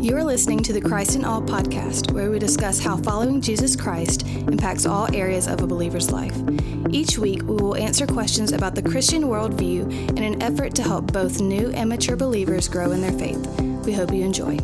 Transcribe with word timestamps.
You 0.00 0.16
are 0.16 0.24
listening 0.24 0.62
to 0.62 0.72
the 0.72 0.80
Christ 0.80 1.14
in 1.14 1.26
All 1.26 1.42
podcast, 1.42 2.10
where 2.12 2.30
we 2.30 2.38
discuss 2.38 2.78
how 2.78 2.96
following 2.96 3.42
Jesus 3.42 3.76
Christ 3.76 4.26
impacts 4.26 4.86
all 4.86 5.14
areas 5.14 5.46
of 5.46 5.60
a 5.60 5.66
believer's 5.66 6.10
life. 6.10 6.34
Each 6.88 7.18
week, 7.18 7.42
we 7.42 7.56
will 7.56 7.76
answer 7.76 8.06
questions 8.06 8.52
about 8.52 8.74
the 8.74 8.82
Christian 8.82 9.24
worldview 9.24 10.16
in 10.16 10.22
an 10.22 10.40
effort 10.40 10.74
to 10.76 10.82
help 10.82 11.12
both 11.12 11.42
new 11.42 11.70
and 11.72 11.90
mature 11.90 12.16
believers 12.16 12.66
grow 12.66 12.92
in 12.92 13.02
their 13.02 13.12
faith. 13.12 13.46
We 13.84 13.92
hope 13.92 14.10
you 14.10 14.24
enjoy. 14.24 14.56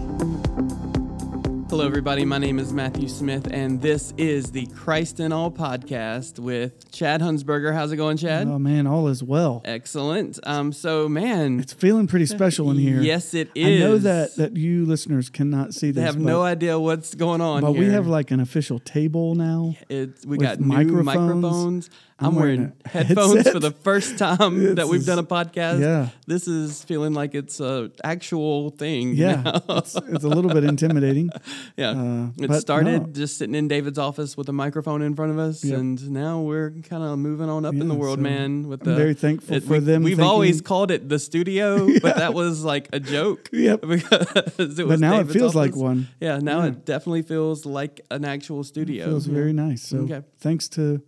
Hello, 1.77 1.87
everybody. 1.87 2.25
My 2.25 2.39
name 2.39 2.59
is 2.59 2.73
Matthew 2.73 3.07
Smith, 3.07 3.49
and 3.51 3.83
this 3.83 4.15
is 4.17 4.51
the 4.51 4.65
Christ 4.69 5.21
in 5.21 5.31
All 5.31 5.51
podcast 5.51 6.39
with 6.39 6.91
Chad 6.91 7.21
Hunsberger. 7.21 7.75
How's 7.75 7.93
it 7.93 7.99
going, 7.99 8.17
Chad? 8.17 8.49
Oh 8.49 8.59
man, 8.59 8.87
all 8.87 9.09
is 9.09 9.23
well. 9.23 9.61
Excellent. 9.63 10.41
Um, 10.45 10.73
so, 10.73 11.07
man, 11.07 11.61
It's 11.61 11.75
feeling 11.75 12.07
pretty 12.07 12.25
special 12.25 12.71
in 12.71 12.79
here. 12.79 13.03
yes, 13.03 13.35
it 13.35 13.51
is. 13.55 13.83
I 13.83 13.85
know 13.87 13.99
that 13.99 14.37
that 14.37 14.57
you 14.57 14.87
listeners 14.87 15.29
cannot 15.29 15.75
see 15.75 15.91
they 15.91 16.01
this. 16.01 16.05
have 16.05 16.15
but, 16.15 16.27
no 16.27 16.41
idea 16.41 16.81
what's 16.81 17.15
going 17.15 17.43
on. 17.43 17.61
but 17.61 17.73
we 17.73 17.91
have 17.91 18.07
like 18.07 18.31
an 18.31 18.41
official 18.41 18.79
table 18.79 19.35
now. 19.35 19.75
It's, 19.91 20.25
we 20.25 20.39
got 20.39 20.59
new 20.59 20.69
microphones. 20.69 21.05
microphones. 21.05 21.91
I'm, 22.19 22.29
I'm 22.29 22.35
wearing, 22.37 22.61
wearing 22.61 22.73
headphones 22.87 23.35
headset. 23.35 23.53
for 23.53 23.61
the 23.61 23.73
first 23.73 24.17
time 24.17 24.75
that 24.77 24.89
we've 24.89 25.05
done 25.05 25.19
a 25.19 25.23
podcast. 25.23 25.81
yeah. 25.83 26.09
This 26.27 26.49
is 26.49 26.83
feeling 26.83 27.13
like 27.13 27.35
it's 27.35 27.61
a 27.61 27.91
actual 28.03 28.71
thing. 28.71 29.13
Yeah, 29.13 29.59
it's, 29.69 29.95
it's 29.95 30.25
a 30.25 30.29
little 30.29 30.51
bit 30.51 30.65
intimidating. 30.65 31.29
yeah. 31.77 31.91
Uh, 31.91 32.29
it 32.39 32.61
started 32.61 33.03
no. 33.07 33.13
just 33.13 33.39
sitting 33.39 33.55
in 33.55 33.69
David's 33.69 33.99
office 33.99 34.37
with 34.37 34.49
a 34.49 34.53
microphone 34.53 35.03
in 35.03 35.15
front 35.15 35.33
of 35.33 35.39
us, 35.39 35.65
Yep. 35.65 35.79
and 35.79 36.11
now 36.11 36.41
we're 36.41 36.71
kind 36.89 37.03
of 37.03 37.19
moving 37.19 37.49
on 37.49 37.65
up 37.65 37.75
in 37.75 37.89
the 37.89 37.95
world, 37.95 38.19
so 38.19 38.23
man. 38.23 38.69
With 38.69 38.83
I'm 38.83 38.93
the 38.93 38.97
very 38.97 39.15
thankful 39.15 39.61
for 39.61 39.73
we, 39.75 39.79
them 39.81 40.03
We've 40.03 40.17
thinking- 40.17 40.31
always 40.31 40.61
called 40.61 40.91
it 40.91 41.09
the 41.09 41.19
studio, 41.19 41.89
but 42.03 42.17
that 42.17 42.35
was 42.35 42.65
like 42.65 42.89
a 42.93 43.01
joke. 43.01 43.49
Yep. 43.53 43.81
because 43.83 44.79
it 44.79 44.87
was 44.87 45.01
But 45.01 45.01
now 45.01 45.17
David's 45.19 45.37
it 45.37 45.39
feels 45.39 45.55
like 45.55 45.75
one. 45.77 46.09
Yeah, 46.21 46.39
now 46.39 46.61
Yeah. 46.63 46.67
it 46.69 46.85
definitely 46.85 47.23
feels 47.23 47.65
like 47.67 48.01
an 48.11 48.25
actual 48.25 48.63
studio. 48.65 49.07
Feels 49.07 49.27
Yeah. 49.27 49.35
very 49.35 49.53
nice. 49.53 49.83
So 49.83 49.99
Okay. 49.99 50.23
thanks 50.39 50.69
to 50.71 51.03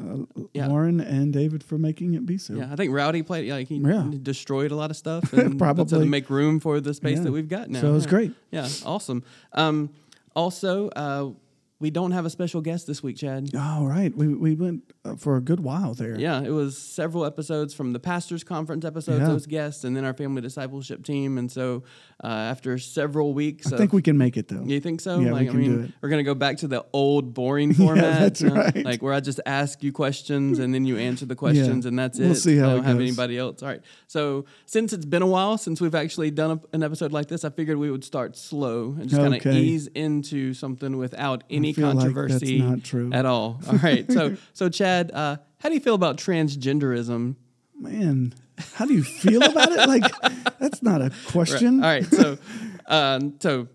uh, 0.00 0.24
Yeah. 0.52 0.66
Lauren 0.68 1.00
and 1.00 1.32
David 1.32 1.62
for 1.64 1.78
making 1.78 2.14
it 2.14 2.26
be 2.26 2.38
so. 2.38 2.54
Yeah, 2.54 2.68
I 2.72 2.76
think 2.76 2.92
Rowdy 2.92 3.22
played 3.22 3.50
like 3.50 3.68
he 3.68 3.76
Yeah. 3.76 4.10
destroyed 4.22 4.70
a 4.70 4.76
lot 4.76 4.90
of 4.90 4.96
stuff 4.96 5.32
and 5.34 5.52
to 5.52 5.56
Probably. 5.58 6.06
make 6.08 6.28
room 6.30 6.60
for 6.60 6.80
the 6.80 6.92
space 6.94 7.18
Yeah. 7.18 7.24
that 7.24 7.32
we've 7.32 7.48
got 7.48 7.70
now. 7.70 7.80
So 7.80 7.90
it 7.90 7.92
was 7.94 8.06
great. 8.06 8.32
Yeah, 8.50 8.68
awesome. 8.84 9.22
Um, 9.52 9.90
also, 10.34 10.88
uh, 10.90 11.30
we 11.78 11.90
don't 11.90 12.12
have 12.12 12.24
a 12.24 12.30
special 12.30 12.62
guest 12.62 12.86
this 12.86 13.02
week, 13.02 13.16
Chad. 13.18 13.50
All 13.54 13.86
right, 13.86 14.14
we 14.16 14.28
we 14.28 14.54
went 14.54 14.82
uh, 15.04 15.16
for 15.16 15.36
a 15.36 15.40
good 15.42 15.60
while 15.60 15.92
there. 15.92 16.18
Yeah, 16.18 16.40
it 16.42 16.50
was 16.50 16.78
several 16.78 17.24
episodes 17.26 17.74
from 17.74 17.92
the 17.92 18.00
pastors' 18.00 18.42
conference 18.44 18.84
episodes, 18.84 19.20
Yeah. 19.20 19.26
those 19.26 19.46
guests, 19.46 19.84
and 19.84 19.94
then 19.94 20.04
our 20.04 20.14
family 20.14 20.40
discipleship 20.40 21.04
team. 21.04 21.36
And 21.36 21.52
so, 21.52 21.82
uh, 22.24 22.28
after 22.28 22.78
several 22.78 23.34
weeks, 23.34 23.70
I 23.72 23.76
think 23.76 23.92
we 23.92 24.00
can 24.00 24.16
make 24.16 24.38
it 24.38 24.48
though. 24.48 24.62
You 24.64 24.80
think 24.80 25.02
so? 25.02 25.20
Yeah, 25.20 25.32
we 25.34 25.40
can 25.46 25.48
I 25.50 25.52
mean, 25.58 25.76
do 25.76 25.80
it. 25.84 25.90
we're 26.00 26.08
gonna 26.08 26.22
go 26.22 26.34
back 26.34 26.56
to 26.58 26.68
the 26.68 26.84
old 26.94 27.34
boring 27.34 27.74
format. 27.82 28.20
that's 28.20 28.40
you 28.40 28.48
know, 28.48 28.54
right. 28.56 28.84
Like 28.84 29.02
where 29.02 29.12
I 29.12 29.20
just 29.20 29.40
ask 29.44 29.82
you 29.82 29.92
questions 29.92 30.58
and 30.58 30.72
then 30.72 30.86
you 30.86 30.96
answer 30.96 31.26
the 31.26 31.36
questions 31.36 31.84
and 31.84 31.98
that's 31.98 32.18
it. 32.18 32.24
We'll 32.24 32.34
see 32.36 32.56
how 32.56 32.70
I 32.70 32.74
don't 32.76 32.84
have 32.84 33.00
anybody 33.00 33.36
else. 33.36 33.62
All 33.62 33.68
right. 33.68 33.82
So 34.06 34.46
since 34.64 34.94
it's 34.94 35.04
been 35.04 35.22
a 35.22 35.26
while 35.26 35.58
since 35.58 35.80
we've 35.82 35.94
actually 35.94 36.30
done 36.30 36.52
a, 36.72 36.76
an 36.76 36.82
episode 36.82 37.12
like 37.12 37.28
this, 37.28 37.44
I 37.44 37.50
figured 37.50 37.76
we 37.76 37.90
would 37.90 38.04
start 38.04 38.34
slow 38.36 38.96
and 38.98 39.10
just 39.10 39.20
kind 39.20 39.34
of 39.34 39.40
Okay. 39.40 39.58
ease 39.60 39.88
into 39.88 40.54
something 40.54 40.96
without 40.96 41.44
any 41.50 41.65
like 41.68 41.76
that's 41.76 41.94
controversy 41.94 42.58
not 42.60 42.84
true. 42.84 43.10
at 43.12 43.26
all. 43.26 43.60
All 43.68 43.76
right. 43.78 44.10
So 44.10 44.36
so 44.52 44.68
Chad, 44.68 45.10
uh, 45.12 45.36
how 45.58 45.68
do 45.68 45.74
you 45.74 45.80
feel 45.80 45.94
about 45.94 46.16
transgenderism? 46.18 47.36
Man, 47.78 48.34
how 48.74 48.86
do 48.86 48.94
you 48.94 49.02
feel 49.02 49.42
about 49.42 49.72
it? 49.72 49.88
Like 49.88 50.04
that's 50.58 50.82
not 50.82 51.02
a 51.02 51.10
question. 51.28 51.82
All 51.82 51.90
right. 51.90 52.04
So, 52.04 52.38
um, 52.86 53.34
so, 53.40 53.68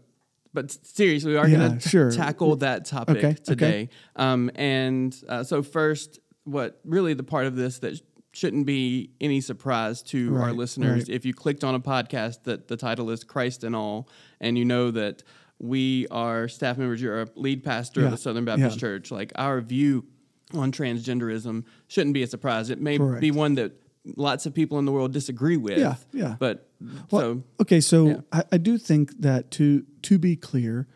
but 0.54 0.72
seriously, 0.72 1.32
we 1.34 1.38
are 1.38 1.48
Yeah, 1.48 1.58
going 1.58 1.80
to 1.80 1.90
sure. 1.90 2.12
tackle 2.12 2.56
that 2.58 2.86
topic 2.86 3.18
Okay, 3.18 3.28
okay. 3.28 3.44
today. 3.44 3.90
Um, 4.16 4.50
and 4.56 5.16
uh, 5.30 5.44
so, 5.44 5.62
first, 5.62 6.20
what 6.44 6.80
really 6.84 7.14
the 7.14 7.24
part 7.24 7.46
of 7.46 7.56
this 7.56 7.80
that 7.80 8.00
shouldn't 8.34 8.66
be 8.66 9.12
any 9.20 9.42
surprise 9.42 10.02
to 10.02 10.38
our 10.38 10.54
listeners 10.54 11.02
right. 11.02 11.16
if 11.16 11.26
you 11.26 11.34
clicked 11.34 11.66
on 11.66 11.76
a 11.76 11.80
podcast 11.82 12.44
that 12.44 12.70
the 12.70 12.78
title 12.78 13.10
is 13.10 13.24
Christ 13.26 13.64
in 13.64 13.76
All, 13.76 14.08
and 14.40 14.58
you 14.58 14.66
know 14.66 14.90
that 14.92 15.22
we 15.62 16.08
are 16.10 16.48
staff 16.48 16.78
members, 16.78 17.02
you're 17.02 17.22
a 17.22 17.28
lead 17.36 17.64
pastor 17.64 18.02
Yeah, 18.02 18.08
of 18.08 18.12
the 18.12 18.18
Southern 18.18 18.46
Baptist 18.46 18.78
yeah. 18.78 18.80
Church. 18.80 19.12
Like 19.12 19.32
our 19.36 19.62
view 19.62 20.06
on 20.54 20.72
transgenderism 20.72 21.66
shouldn't 21.88 22.16
be 22.16 22.24
a 22.24 22.28
surprise. 22.28 22.70
It 22.70 22.82
may 22.82 22.98
Correct. 22.98 23.22
be 23.22 23.32
one 23.32 23.56
that 23.56 23.74
lots 24.18 24.48
of 24.48 24.56
people 24.56 24.80
in 24.80 24.86
the 24.86 24.92
world 24.92 25.14
disagree 25.14 25.58
with. 25.58 25.78
Yeah, 25.78 25.96
yeah. 26.12 26.36
But 26.40 26.68
Well, 27.12 27.22
so 27.22 27.44
okay, 27.62 27.80
so 27.80 28.08
yeah. 28.08 28.22
I, 28.32 28.44
I 28.54 28.58
do 28.58 28.78
think 28.78 29.22
that 29.22 29.52
to 29.52 29.86
to 30.02 30.18
be 30.18 30.36
clear, 30.36 30.88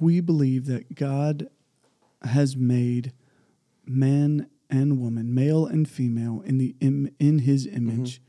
we 0.00 0.20
believe 0.20 0.66
that 0.66 0.96
God 0.96 1.48
has 2.22 2.56
made 2.56 3.12
man 3.86 4.48
and 4.68 5.00
woman, 5.00 5.32
male 5.32 5.66
and 5.66 5.88
female, 5.88 6.42
in 6.44 6.58
the 6.58 6.74
Im, 6.80 7.10
in 7.20 7.40
His 7.40 7.66
mm-hmm. 7.66 7.90
image 7.90 8.20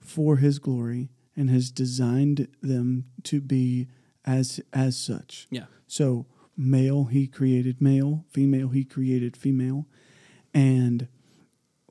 for 0.00 0.38
His 0.38 0.58
glory, 0.58 1.10
and 1.36 1.48
has 1.48 1.70
designed 1.70 2.48
them 2.60 3.04
to 3.22 3.40
be 3.40 3.86
as 4.26 4.60
as 4.72 4.96
such. 4.96 5.46
yeah. 5.50 5.66
So 5.86 6.26
male, 6.56 7.04
He 7.04 7.26
created 7.26 7.80
male; 7.80 8.24
female, 8.30 8.68
He 8.68 8.84
created 8.84 9.36
female, 9.36 9.86
and 10.54 11.08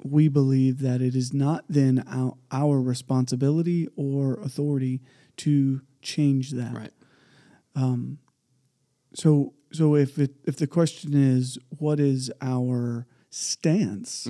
we 0.03 0.27
believe 0.27 0.79
that 0.79 1.01
it 1.01 1.15
is 1.15 1.33
not 1.33 1.65
then 1.69 2.03
our, 2.07 2.35
our 2.51 2.81
responsibility 2.81 3.87
or 3.95 4.35
authority 4.41 5.01
to 5.37 5.81
change 6.01 6.51
that. 6.51 6.73
Right. 6.73 6.91
So 9.13 9.53
so 9.71 9.95
if 9.95 10.17
it 10.19 10.35
if 10.45 10.57
the 10.57 10.67
question 10.67 11.13
is 11.13 11.57
what 11.79 11.99
is 11.99 12.31
our 12.41 13.07
stance, 13.29 14.27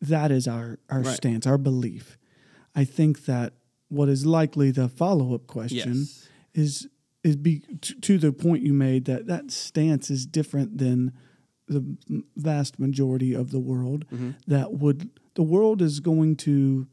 that 0.00 0.30
is 0.30 0.46
our 0.46 0.78
our 0.88 0.98
Mm-hmm. 1.00 1.08
Right. 1.08 1.16
stance, 1.16 1.46
our 1.46 1.58
belief. 1.58 2.16
I 2.74 2.84
think 2.84 3.24
that 3.26 3.54
what 3.88 4.08
is 4.08 4.24
likely 4.26 4.70
the 4.70 4.88
follow 4.88 5.34
up 5.34 5.46
question 5.46 5.94
Yes. 5.94 6.28
is 6.54 6.88
is 7.24 7.36
be 7.36 7.62
to, 7.80 7.94
to 8.00 8.18
the 8.18 8.32
point 8.32 8.62
you 8.62 8.72
made 8.72 9.06
that 9.06 9.26
that 9.26 9.50
stance 9.50 10.10
is 10.10 10.26
different 10.26 10.78
than 10.78 11.12
the 11.66 11.82
vast 12.36 12.78
majority 12.78 13.32
of 13.34 13.50
the 13.50 13.60
world 13.60 14.04
Mm-hmm. 14.12 14.30
that 14.46 14.72
would 14.74 15.10
the 15.34 15.42
world 15.42 15.80
is 15.82 16.00
going 16.00 16.36
to 16.36 16.86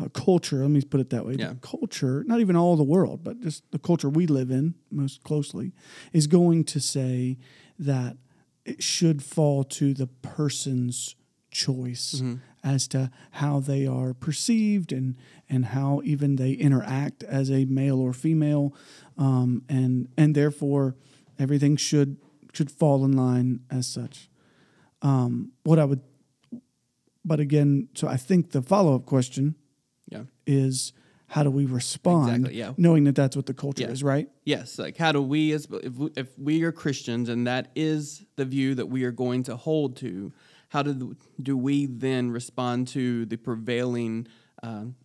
uh, 0.00 0.08
culture 0.10 0.58
let 0.58 0.70
me 0.70 0.82
put 0.82 1.00
it 1.00 1.10
that 1.10 1.24
way 1.26 1.36
Yeah. 1.38 1.54
culture 1.62 2.22
not 2.26 2.40
even 2.40 2.56
all 2.56 2.76
the 2.76 2.84
world 2.84 3.24
but 3.24 3.40
just 3.40 3.62
the 3.70 3.78
culture 3.78 4.10
we 4.10 4.26
live 4.26 4.50
in 4.50 4.74
most 4.90 5.22
closely 5.24 5.72
is 6.12 6.26
going 6.26 6.64
to 6.64 6.80
say 6.80 7.38
that 7.78 8.16
it 8.64 8.82
should 8.82 9.22
fall 9.22 9.64
to 9.64 9.94
the 9.94 10.06
person's 10.06 11.16
choice 11.50 12.16
Mm-hmm. 12.16 12.34
As 12.64 12.88
to 12.88 13.10
how 13.32 13.60
they 13.60 13.86
are 13.86 14.14
perceived 14.14 14.90
and 14.92 15.14
and 15.48 15.66
how 15.66 16.00
even 16.04 16.36
they 16.36 16.52
interact 16.52 17.22
as 17.24 17.50
a 17.50 17.66
male 17.66 18.00
or 18.00 18.12
female 18.12 18.74
um, 19.18 19.62
and 19.68 20.08
and 20.16 20.34
therefore 20.34 20.96
everything 21.38 21.76
should 21.76 22.16
should 22.54 22.70
fall 22.70 23.04
in 23.04 23.12
line 23.12 23.60
as 23.70 23.86
such 23.86 24.28
um, 25.02 25.52
what 25.64 25.78
I 25.78 25.84
would 25.84 26.00
but 27.24 27.38
again 27.40 27.88
so 27.94 28.08
I 28.08 28.16
think 28.16 28.50
the 28.52 28.62
follow-up 28.62 29.04
question 29.06 29.54
Yeah. 30.10 30.24
is 30.46 30.92
how 31.28 31.42
do 31.42 31.50
we 31.50 31.64
respond 31.66 32.28
Exactly, 32.30 32.58
yeah. 32.58 32.72
knowing 32.76 33.04
that 33.04 33.14
that's 33.14 33.34
what 33.36 33.46
the 33.46 33.54
culture 33.54 33.82
Yeah. 33.82 33.90
is 33.90 34.02
right 34.02 34.28
Yes. 34.44 34.78
Like, 34.78 34.96
how 34.98 35.10
do 35.12 35.22
we, 35.22 35.52
as 35.52 35.66
if 35.82 35.94
we, 35.96 36.10
if 36.16 36.38
we 36.38 36.62
are 36.64 36.70
Christians, 36.72 37.28
and 37.30 37.46
that 37.46 37.70
is 37.74 38.26
the 38.36 38.44
view 38.44 38.74
that 38.74 38.86
we 38.86 39.04
are 39.04 39.10
going 39.10 39.42
to 39.44 39.56
hold 39.56 39.96
to, 39.96 40.32
how 40.74 40.82
do 40.82 41.16
do 41.40 41.56
we 41.56 41.86
then 41.86 42.32
respond 42.32 42.88
to 42.88 43.24
the 43.26 43.36
prevailing, 43.36 44.26
um, 44.62 44.96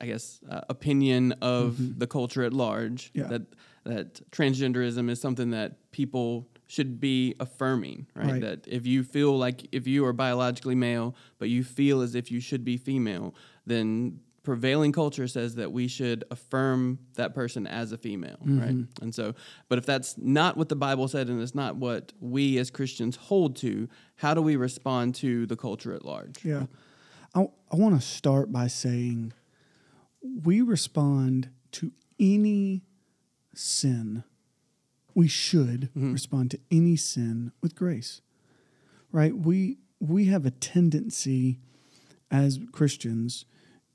I 0.00 0.06
guess, 0.06 0.40
uh, 0.50 0.62
opinion 0.70 1.32
of 1.42 1.98
the 2.00 2.06
culture 2.06 2.42
at 2.48 2.52
large 2.52 3.12
Mm-hmm. 3.12 3.20
Yeah. 3.20 3.26
that 3.32 3.42
that 3.84 4.30
transgenderism 4.30 5.10
is 5.10 5.20
something 5.20 5.50
that 5.50 5.70
people 5.92 6.48
should 6.66 6.98
be 7.00 7.34
affirming, 7.40 8.06
right? 8.14 8.32
Right. 8.32 8.40
That 8.40 8.66
if 8.66 8.86
you 8.86 9.02
feel 9.02 9.38
like 9.38 9.58
if 9.72 9.86
you 9.86 10.04
are 10.06 10.12
biologically 10.12 10.74
male, 10.74 11.14
but 11.38 11.48
you 11.48 11.62
feel 11.64 12.02
as 12.02 12.14
if 12.14 12.30
you 12.30 12.40
should 12.40 12.64
be 12.64 12.76
female, 12.76 13.34
then 13.66 14.20
prevailing 14.48 14.92
culture 14.92 15.28
says 15.28 15.56
that 15.56 15.72
we 15.72 15.86
should 15.86 16.24
affirm 16.30 16.98
that 17.16 17.34
person 17.34 17.66
as 17.66 17.92
a 17.92 17.98
female, 17.98 18.38
mm-hmm. 18.42 18.60
right? 18.60 19.02
And 19.02 19.14
so, 19.14 19.34
but 19.68 19.76
if 19.76 19.84
that's 19.84 20.16
not 20.16 20.56
what 20.56 20.70
the 20.70 20.74
Bible 20.74 21.06
said 21.06 21.28
and 21.28 21.42
it's 21.42 21.54
not 21.54 21.76
what 21.76 22.14
we 22.18 22.56
as 22.56 22.70
Christians 22.70 23.16
hold 23.16 23.56
to, 23.56 23.90
how 24.16 24.32
do 24.32 24.40
we 24.40 24.56
respond 24.56 25.14
to 25.16 25.44
the 25.44 25.54
culture 25.54 25.92
at 25.92 26.02
large? 26.02 26.42
Yeah. 26.46 26.64
I, 27.34 27.42
I 27.70 27.76
want 27.76 28.00
to 28.00 28.06
start 28.06 28.50
by 28.50 28.68
saying 28.68 29.34
we 30.22 30.62
respond 30.62 31.50
to 31.72 31.92
any 32.18 32.80
sin. 33.54 34.24
We 35.14 35.28
should 35.28 35.90
mm-hmm. 35.90 36.14
respond 36.14 36.52
to 36.52 36.60
any 36.70 36.96
sin 36.96 37.52
with 37.60 37.74
grace. 37.74 38.22
Right? 39.12 39.36
We 39.36 39.76
we 40.00 40.24
have 40.26 40.46
a 40.46 40.50
tendency 40.50 41.58
as 42.30 42.58
Christians 42.72 43.44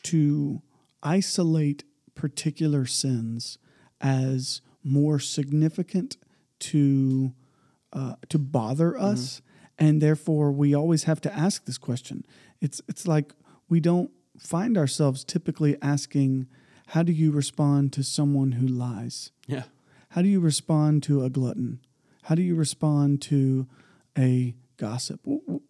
to 0.04 0.62
isolate 1.02 1.84
particular 2.16 2.86
sins 2.86 3.58
as 4.02 4.62
more 4.84 5.20
significant 5.20 6.18
to 6.60 7.34
uh, 7.94 8.16
to 8.30 8.40
bother 8.40 8.98
us, 8.98 9.42
and 9.78 10.02
therefore 10.02 10.52
we 10.52 10.74
always 10.74 11.04
have 11.04 11.22
to 11.22 11.34
ask 11.34 11.66
this 11.66 11.78
question. 11.78 12.26
It's 12.62 12.82
it's 12.88 13.08
like 13.08 13.34
we 13.70 13.80
don't 13.80 14.12
find 14.38 14.78
ourselves 14.78 15.24
typically 15.24 15.78
asking, 15.82 16.48
"How 16.88 17.04
do 17.04 17.12
you 17.12 17.32
respond 17.32 17.94
to 17.94 18.04
someone 18.04 18.54
who 18.54 18.68
lies? 18.68 19.32
Yeah. 19.48 19.64
How 20.10 20.22
do 20.22 20.28
you 20.28 20.40
respond 20.40 21.04
to 21.04 21.24
a 21.24 21.30
glutton? 21.30 21.80
How 22.24 22.36
do 22.36 22.42
you 22.42 22.56
respond 22.56 23.22
to 23.24 23.68
a 24.18 24.56
gossip?" 24.78 25.22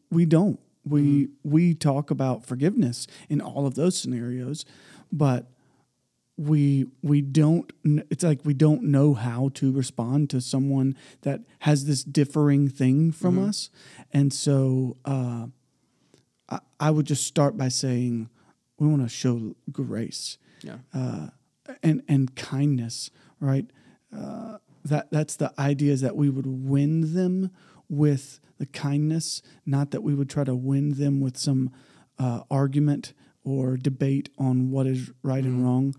We 0.10 0.26
don't. 0.26 0.60
We 0.86 1.30
we 1.44 1.74
talk 1.74 2.12
about 2.12 2.46
forgiveness 2.46 3.08
in 3.30 3.40
all 3.42 3.66
of 3.66 3.76
those 3.76 3.98
scenarios, 3.98 4.66
but 5.12 5.48
we 6.36 6.88
we 7.02 7.22
don't 7.22 7.72
it's 8.12 8.24
like 8.24 8.40
we 8.44 8.54
don't 8.56 8.84
know 8.84 9.14
how 9.14 9.50
to 9.54 9.72
respond 9.72 10.30
to 10.32 10.42
someone 10.42 10.98
that 11.22 11.42
has 11.60 11.86
this 11.86 12.04
differing 12.04 12.68
thing 12.70 13.12
from 13.12 13.38
us. 13.48 13.70
And 14.12 14.34
so 14.34 14.98
uh, 15.06 15.48
I, 16.50 16.60
I 16.80 16.92
would 16.92 17.06
just 17.06 17.26
start 17.28 17.56
by 17.56 17.70
saying 17.70 18.30
we 18.80 18.88
want 18.88 19.04
to 19.04 19.10
show 19.10 19.56
grace 19.72 20.38
Yeah. 20.64 20.78
uh, 20.94 21.28
and 21.82 22.02
and 22.08 22.36
kindness 22.36 23.10
right? 23.40 23.70
Uh, 24.16 24.58
that 24.86 25.12
that's 25.12 25.36
the 25.38 25.54
idea 25.60 25.94
is 25.94 26.02
that 26.02 26.16
we 26.16 26.30
would 26.30 26.46
win 26.48 27.14
them 27.14 27.52
with 27.94 28.40
the 28.58 28.66
kindness 28.66 29.42
not 29.66 29.92
that 29.92 30.02
we 30.04 30.14
would 30.14 30.30
try 30.30 30.44
to 30.44 30.56
win 30.56 30.94
them 30.94 31.20
with 31.22 31.38
some 31.38 31.72
uh, 32.20 32.42
argument 32.52 33.14
or 33.44 33.78
debate 33.78 34.30
on 34.38 34.72
what 34.72 34.86
is 34.88 35.12
right 35.24 35.44
and 35.44 35.64
wrong 35.66 35.94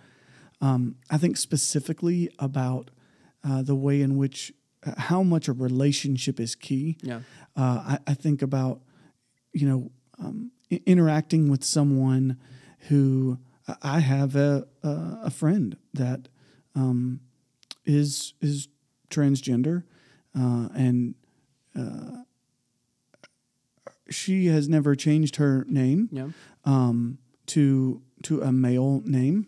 um, 0.61 0.97
I 1.11 1.19
think 1.19 1.37
specifically 1.37 2.31
about 2.39 2.91
uh, 3.47 3.63
the 3.63 3.75
way 3.75 4.01
in 4.01 4.17
which 4.17 4.53
uh, 4.87 4.93
how 4.97 5.23
much 5.23 5.49
a 5.49 5.53
relationship 5.53 6.41
is 6.41 6.55
key. 6.55 6.97
Yeah. 7.03 7.21
Uh, 7.57 7.97
I, 7.97 7.99
I 8.07 8.15
think 8.15 8.41
about 8.41 8.81
you 9.53 9.69
know 9.69 9.91
um, 10.19 10.53
i- 10.73 10.81
interacting 10.87 11.51
with 11.51 11.63
someone 11.65 12.39
who 12.89 13.39
I- 13.69 13.77
I 13.97 13.99
have 14.01 14.37
a 14.37 14.67
a, 14.83 15.19
a 15.25 15.31
friend 15.31 15.77
that 15.93 16.29
um, 16.75 17.21
is 17.85 18.33
is 18.41 18.69
transgender 19.11 19.83
uh, 20.39 20.69
and 20.75 21.15
uh, 21.79 22.23
she 24.11 24.47
has 24.47 24.69
never 24.69 24.95
changed 24.95 25.37
her 25.37 25.65
name 25.69 26.09
Yeah. 26.13 26.29
um, 26.65 27.19
to 27.47 28.03
to 28.23 28.41
a 28.41 28.51
male 28.53 29.03
name, 29.05 29.47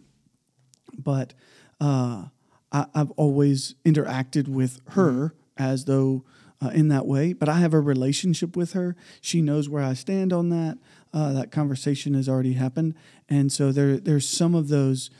but 0.98 1.32
uh, 1.80 2.26
I, 2.70 2.86
I've 2.94 3.10
always 3.12 3.74
interacted 3.86 4.48
with 4.48 4.80
her 4.90 5.34
as 5.56 5.86
though 5.86 6.24
uh, 6.60 6.68
in 6.68 6.88
that 6.88 7.06
way. 7.06 7.32
But 7.32 7.48
I 7.48 7.58
have 7.60 7.72
a 7.72 7.80
relationship 7.80 8.54
with 8.56 8.72
her. 8.74 8.96
She 9.22 9.40
knows 9.40 9.68
where 9.68 9.82
I 9.82 9.94
stand 9.94 10.32
on 10.32 10.50
that. 10.50 10.78
Uh, 11.12 11.32
that 11.32 11.50
conversation 11.50 12.12
has 12.14 12.28
already 12.28 12.52
happened, 12.54 12.94
and 13.28 13.50
so 13.50 13.72
there 13.72 13.98
there's 13.98 14.28
some 14.28 14.54
of 14.54 14.68
those. 14.68 15.10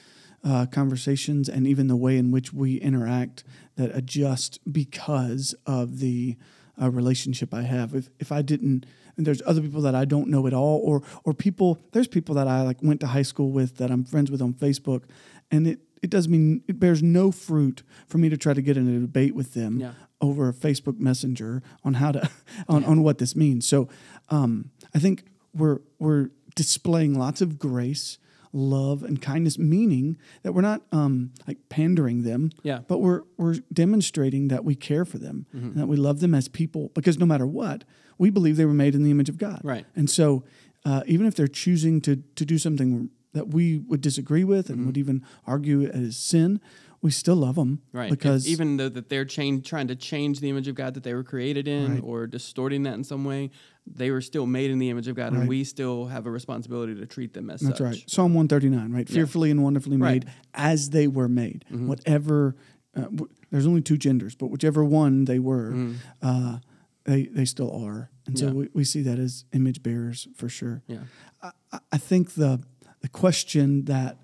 Uh, 0.45 0.65
conversations 0.65 1.49
and 1.49 1.67
even 1.67 1.89
the 1.89 1.97
way 1.97 2.17
in 2.17 2.31
which 2.31 2.53
we 2.53 2.77
interact 2.77 3.43
that 3.75 3.91
adjust 3.97 4.61
because 4.73 5.57
of 5.67 5.99
the 5.99 6.37
uh, 6.81 6.91
relationship 6.91 7.53
I 7.55 7.63
have. 7.63 7.95
If 7.95 8.09
if 8.19 8.31
I 8.33 8.43
didn't, 8.43 8.87
and 9.17 9.27
there's 9.27 9.43
other 9.47 9.61
people 9.63 9.83
that 9.83 9.95
I 9.95 10.05
don't 10.05 10.29
know 10.29 10.47
at 10.47 10.53
all, 10.55 10.79
or 10.85 11.03
or 11.25 11.35
people 11.35 11.81
there's 11.93 12.09
people 12.09 12.35
that 12.37 12.47
I 12.49 12.63
like 12.63 12.83
went 12.83 13.01
to 13.01 13.07
high 13.09 13.23
school 13.25 13.51
with 13.51 13.77
that 13.77 13.91
I'm 13.91 14.05
friends 14.05 14.31
with 14.31 14.43
on 14.43 14.55
Facebook, 14.55 15.03
and 15.51 15.67
it 15.67 15.81
it 16.03 16.11
does 16.11 16.29
mean 16.29 16.63
it 16.69 16.79
bears 16.79 17.03
no 17.03 17.31
fruit 17.33 17.83
for 18.07 18.19
me 18.19 18.29
to 18.29 18.37
try 18.37 18.53
to 18.55 18.63
get 18.63 18.77
in 18.77 18.87
a 18.97 19.01
debate 19.01 19.35
with 19.35 19.55
them 19.55 19.81
Yeah. 19.81 19.93
over 20.21 20.53
Facebook 20.53 20.99
Messenger 20.99 21.63
on 21.85 21.95
how 21.95 22.13
to 22.13 22.31
on, 22.69 22.85
on 22.85 23.03
what 23.03 23.19
this 23.19 23.35
means. 23.35 23.67
So 23.67 23.89
um, 24.29 24.71
I 24.95 24.99
think 24.99 25.25
we're 25.55 25.79
we're 25.99 26.29
displaying 26.55 27.19
lots 27.19 27.41
of 27.41 27.59
grace, 27.59 28.19
love, 28.53 29.03
and 29.03 29.21
kindness, 29.21 29.59
meaning 29.59 30.17
that 30.43 30.53
we're 30.53 30.63
not 30.63 30.83
um, 30.93 31.31
like 31.47 31.59
pandering 31.69 32.23
them, 32.23 32.51
Yeah. 32.63 32.81
but 32.89 32.99
we're 32.99 33.23
we're 33.37 33.57
demonstrating 33.73 34.49
that 34.49 34.65
we 34.65 34.75
care 34.75 35.05
for 35.05 35.19
them 35.19 35.47
Mm-hmm. 35.55 35.67
and 35.67 35.77
that 35.77 35.87
we 35.87 35.97
love 35.97 36.21
them 36.21 36.35
as 36.35 36.49
people. 36.49 36.91
Because 36.95 37.19
no 37.19 37.27
matter 37.27 37.47
what, 37.47 37.85
we 38.19 38.31
believe 38.31 38.57
they 38.57 38.65
were 38.65 38.75
made 38.75 38.95
in 38.95 39.03
the 39.03 39.11
image 39.11 39.29
of 39.29 39.39
God, 39.39 39.61
Right. 39.65 39.85
And 39.95 40.09
so 40.11 40.45
uh, 40.85 41.03
even 41.07 41.27
if 41.27 41.35
they're 41.35 41.49
choosing 41.49 42.01
to 42.03 42.17
to 42.37 42.45
do 42.45 42.59
something 42.59 43.11
that 43.33 43.49
we 43.49 43.79
would 43.79 44.01
disagree 44.01 44.45
with 44.45 44.71
and 44.71 44.87
would 44.87 44.97
even 44.97 45.23
argue 45.47 45.83
as 45.85 46.17
sin, 46.17 46.59
we 47.03 47.11
still 47.11 47.37
love 47.37 47.55
them, 47.57 47.79
Mm-hmm. 47.89 47.97
Right. 47.99 48.11
Because 48.11 48.47
If- 48.47 48.53
even 48.53 48.77
though 48.77 48.89
that 48.89 49.09
they're 49.09 49.25
change, 49.25 49.69
trying 49.69 49.89
to 49.89 49.97
change 49.97 50.41
the 50.41 50.49
image 50.51 50.67
of 50.69 50.75
God 50.75 50.95
that 50.95 51.03
they 51.03 51.15
were 51.15 51.23
created 51.25 51.69
in 51.69 51.95
Right. 51.95 52.03
or 52.05 52.27
distorting 52.27 52.83
that 52.85 52.95
in 52.95 53.05
some 53.05 53.25
way, 53.25 53.51
they 53.87 54.11
were 54.11 54.21
still 54.21 54.47
made 54.47 54.71
in 54.71 54.79
the 54.79 54.91
image 54.91 55.07
of 55.09 55.15
God, 55.15 55.33
Right. 55.33 55.41
and 55.41 55.49
we 55.49 55.63
still 55.65 56.07
have 56.07 56.27
a 56.27 56.31
responsibility 56.31 56.95
to 56.97 57.07
treat 57.07 57.35
them 57.35 57.51
as 57.51 57.61
That's 57.61 57.79
such. 57.79 57.85
right. 57.85 58.05
Psalm 58.11 58.35
139, 58.35 58.93
right? 58.93 59.09
Fearfully 59.09 59.51
and 59.51 59.63
wonderfully 59.63 59.97
Right. 59.97 60.23
Mm-hmm. 60.23 60.29
made 60.29 60.35
as 60.55 60.91
they 60.91 61.07
were 61.07 61.29
made. 61.29 61.65
Whatever, 61.71 62.57
uh, 62.97 63.03
w- 63.03 63.29
there's 63.51 63.67
only 63.67 63.83
two 63.83 63.97
genders, 63.97 64.35
but 64.35 64.49
whichever 64.51 64.85
one 64.85 65.25
they 65.27 65.39
were, 65.39 65.95
uh, 66.23 66.59
they, 67.05 67.27
they 67.27 67.45
still 67.45 67.71
are. 67.71 68.11
And 68.27 68.37
so 68.39 68.47
Mm-hmm. 68.47 68.55
Yeah. 68.57 68.61
we, 68.63 68.69
we 68.75 68.85
see 68.85 69.03
that 69.03 69.19
as 69.21 69.45
image 69.53 69.83
bearers 69.83 70.27
for 70.35 70.49
sure. 70.49 70.83
Yeah. 70.89 71.05
I, 71.43 71.51
I- 71.73 71.79
I 71.93 71.99
think 71.99 72.35
the, 72.35 72.61
the 73.03 73.09
question 73.09 73.85
that 73.85 74.17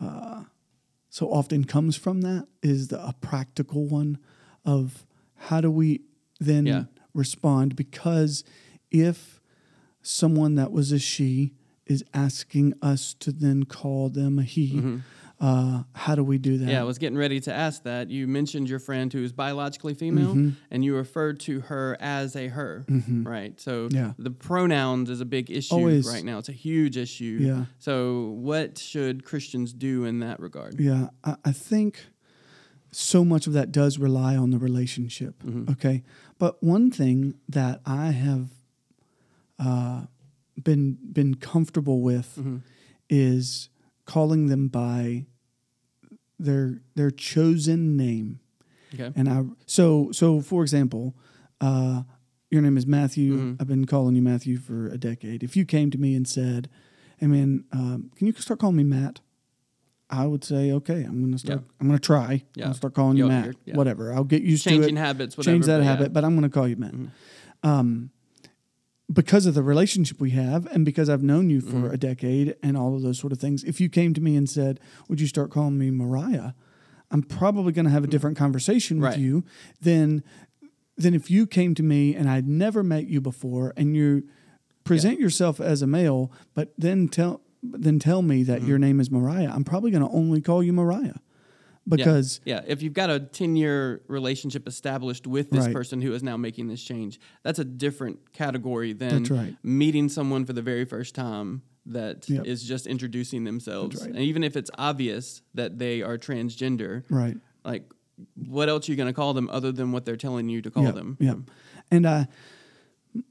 uh, 0.00 0.42
so 1.16 1.32
often 1.32 1.64
comes 1.64 1.96
from 1.96 2.20
that 2.20 2.46
is 2.62 2.88
the, 2.88 3.02
a 3.02 3.14
practical 3.22 3.86
one 3.86 4.18
of 4.66 5.06
how 5.36 5.62
do 5.62 5.70
we 5.70 6.02
then 6.40 6.66
Yeah. 6.66 6.84
respond? 7.14 7.74
Because 7.74 8.44
if 8.90 9.40
someone 10.02 10.56
that 10.56 10.70
was 10.72 10.92
a 10.92 10.98
she 10.98 11.54
is 11.86 12.04
asking 12.12 12.74
us 12.82 13.14
to 13.14 13.32
then 13.32 13.62
call 13.64 14.10
them 14.10 14.38
a 14.38 14.42
he, 14.42 14.74
mm-hmm. 14.74 14.96
Uh, 15.38 15.82
how 15.94 16.14
do 16.14 16.24
we 16.24 16.38
do 16.38 16.56
that? 16.58 16.64
Mm-hmm. 16.64 16.70
Yeah, 16.70 16.80
I 16.80 16.84
was 16.84 16.98
getting 16.98 17.18
ready 17.18 17.40
to 17.40 17.52
ask 17.52 17.82
that. 17.82 18.08
You 18.10 18.26
mentioned 18.26 18.68
your 18.70 18.78
friend 18.78 19.12
who 19.12 19.22
is 19.22 19.32
biologically 19.32 19.92
female, 19.94 20.34
Mm-hmm. 20.34 20.50
and 20.70 20.84
you 20.84 20.96
referred 20.96 21.40
to 21.40 21.60
her 21.60 21.96
as 22.00 22.34
a 22.36 22.48
her, 22.48 22.84
right? 22.88 23.60
So 23.60 23.88
Yeah. 23.90 24.12
the 24.18 24.30
pronouns 24.30 25.10
is 25.10 25.20
a 25.20 25.26
big 25.26 25.50
issue 25.50 25.74
Always. 25.74 26.06
right 26.06 26.24
now. 26.24 26.38
It's 26.38 26.48
a 26.48 26.52
huge 26.52 26.96
issue. 26.96 27.38
Yeah. 27.40 27.64
So 27.78 28.30
what 28.40 28.78
should 28.78 29.24
Christians 29.24 29.72
do 29.74 30.04
in 30.06 30.20
that 30.20 30.40
regard? 30.40 30.80
Yeah, 30.80 31.08
I, 31.22 31.36
I 31.44 31.52
think 31.52 32.06
so 32.90 33.22
much 33.24 33.46
of 33.46 33.52
that 33.52 33.72
does 33.72 33.98
rely 33.98 34.36
on 34.36 34.50
the 34.50 34.58
relationship. 34.58 35.34
Okay, 35.72 36.02
but 36.38 36.62
one 36.62 36.90
thing 36.90 37.34
that 37.46 37.80
I 37.84 38.12
have 38.12 38.48
uh, 39.58 40.06
been 40.62 40.96
been 41.12 41.34
comfortable 41.34 42.00
with 42.00 42.38
is 43.10 43.68
calling 44.06 44.46
them 44.46 44.68
by 44.68 45.26
their 46.38 46.80
their 46.94 47.10
chosen 47.10 47.96
name. 47.96 48.40
Okay. 48.94 49.12
And 49.16 49.28
I 49.28 49.42
so 49.66 50.10
so 50.12 50.40
for 50.40 50.62
example, 50.62 51.14
uh, 51.60 52.02
your 52.50 52.62
name 52.62 52.76
is 52.76 52.86
Matthew. 52.86 53.56
I've 53.60 53.66
been 53.66 53.84
calling 53.86 54.14
you 54.16 54.22
Matthew 54.22 54.56
for 54.58 54.88
a 54.88 54.96
decade. 54.98 55.42
If 55.42 55.56
you 55.56 55.64
came 55.64 55.90
to 55.90 55.98
me 55.98 56.14
and 56.14 56.26
said, 56.26 56.68
"Hey 57.18 57.26
man, 57.26 57.64
um, 57.72 58.10
can 58.16 58.26
you 58.26 58.32
start 58.34 58.60
calling 58.60 58.76
me 58.76 58.84
Matt?" 58.84 59.20
I 60.08 60.26
would 60.26 60.44
say, 60.44 60.70
"Okay, 60.70 61.02
I'm 61.02 61.20
gonna 61.20 61.38
start. 61.38 61.60
Yeah. 61.60 61.66
I'm 61.80 61.88
gonna 61.88 61.98
try. 61.98 62.44
Yeah. 62.54 62.64
gonna 62.66 62.74
start 62.74 62.94
calling 62.94 63.16
you 63.16 63.24
You'll- 63.24 63.28
Matt. 63.32 63.56
yeah. 63.64 63.74
Whatever. 63.76 64.12
I'll 64.12 64.22
get 64.24 64.42
used 64.42 64.62
Changing 64.64 64.94
to 64.94 65.00
it. 65.00 65.04
habits, 65.04 65.36
whatever. 65.36 65.54
change 65.56 65.66
that 65.66 65.82
habit, 65.82 66.12
but 66.12 66.24
I'm 66.24 66.34
gonna 66.36 66.48
call 66.48 66.68
you 66.68 66.76
Matt." 66.76 66.94
Um, 67.64 68.10
because 69.12 69.46
of 69.46 69.54
the 69.54 69.62
relationship 69.62 70.20
we 70.20 70.30
have, 70.30 70.66
and 70.66 70.84
because 70.84 71.08
I've 71.08 71.22
known 71.22 71.48
you 71.50 71.60
Mm-hmm. 71.62 71.80
for 71.82 71.92
a 71.92 71.96
decade, 71.96 72.56
and 72.62 72.76
all 72.76 72.94
of 72.96 73.02
those 73.02 73.18
sort 73.18 73.32
of 73.32 73.38
things. 73.38 73.62
If 73.64 73.80
you 73.80 73.88
came 73.88 74.14
to 74.14 74.20
me 74.20 74.34
and 74.36 74.48
said, 74.50 74.80
"Would 75.08 75.20
you 75.20 75.26
start 75.26 75.50
calling 75.50 75.78
me 75.78 75.90
Mariah?" 75.90 76.52
I'm 77.10 77.22
probably 77.22 77.72
going 77.72 77.84
to 77.84 77.90
have 77.92 78.02
a 78.02 78.08
different 78.08 78.36
conversation 78.36 79.00
with 79.00 79.12
Mm-hmm. 79.12 79.22
You 79.22 79.44
than 79.80 80.24
than 80.98 81.14
if 81.14 81.30
you 81.30 81.46
came 81.46 81.74
to 81.76 81.82
me 81.82 82.16
and 82.16 82.28
I'd 82.28 82.48
never 82.48 82.82
met 82.82 83.06
you 83.06 83.20
before 83.20 83.72
and 83.76 83.94
you 83.94 84.24
present 84.82 85.20
yourself 85.20 85.60
as 85.60 85.82
a 85.82 85.86
male, 85.86 86.32
but 86.54 86.72
then 86.76 87.06
tell 87.08 87.42
then 87.62 87.98
tell 88.00 88.22
me 88.22 88.42
that 88.44 88.58
Mm-hmm. 88.60 88.68
your 88.68 88.78
name 88.78 88.98
is 89.00 89.10
Mariah. 89.10 89.50
I'm 89.54 89.62
probably 89.64 89.90
going 89.92 90.02
to 90.02 90.10
only 90.14 90.40
call 90.40 90.62
you 90.64 90.72
Mariah 90.72 91.04
Yeah. 91.04 91.12
Because 91.88 92.40
yeah, 92.44 92.62
if 92.66 92.82
you've 92.82 92.94
got 92.94 93.10
a 93.10 93.20
10 93.20 93.56
year 93.56 94.02
relationship 94.08 94.66
established 94.66 95.26
with 95.26 95.50
this 95.50 95.66
Right. 95.66 95.74
person 95.74 96.02
who 96.02 96.12
is 96.12 96.22
now 96.22 96.36
making 96.36 96.68
this 96.68 96.82
change, 96.82 97.20
that's 97.42 97.58
a 97.58 97.64
different 97.64 98.32
category 98.32 98.92
than 98.92 99.24
right. 99.24 99.56
meeting 99.62 100.08
someone 100.08 100.44
for 100.44 100.52
the 100.52 100.62
very 100.62 100.84
first 100.84 101.14
time 101.14 101.62
that 101.86 102.28
is 102.28 102.62
Yep. 102.62 102.68
just 102.68 102.86
introducing 102.86 103.44
themselves. 103.44 104.00
right. 104.00 104.10
And 104.10 104.18
even 104.18 104.42
if 104.42 104.56
it's 104.56 104.70
obvious 104.76 105.42
that 105.54 105.78
they 105.78 106.02
are 106.02 106.18
transgender, 106.18 107.04
right. 107.08 107.36
like 107.64 107.92
what 108.34 108.68
else 108.68 108.88
are 108.88 108.92
you 108.92 108.96
going 108.96 109.08
to 109.08 109.12
call 109.12 109.34
them 109.34 109.48
other 109.52 109.70
than 109.70 109.92
what 109.92 110.04
they're 110.04 110.16
telling 110.16 110.48
you 110.48 110.62
to 110.62 110.70
call 110.70 110.84
yeah, 110.84 110.90
them? 110.90 111.16
Yeah. 111.20 111.34
And 111.90 112.06
I, 112.06 112.26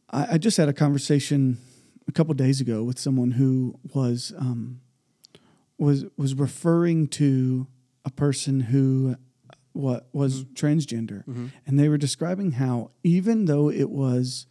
I 0.10 0.34
I 0.34 0.38
just 0.38 0.58
had 0.58 0.70
a 0.70 0.74
conversation 0.74 1.58
a 2.08 2.12
couple 2.12 2.34
days 2.34 2.62
ago 2.62 2.84
with 2.84 3.00
someone 3.00 3.32
who 3.32 3.78
was 3.94 4.32
um, 4.38 4.82
was 5.78 6.06
was 6.18 6.34
referring 6.36 7.08
to 7.08 7.68
a 8.06 8.12
person 8.12 8.60
who 8.62 9.16
what 9.74 10.08
was 10.14 10.46
transgender, 10.54 11.24
and 11.68 11.78
they 11.78 11.90
were 11.90 11.98
describing 11.98 12.54
how 12.54 12.92
even 13.04 13.44
though 13.46 13.70
it 13.70 13.90
was 13.90 14.48